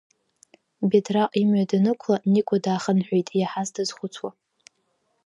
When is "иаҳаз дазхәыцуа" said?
3.39-4.29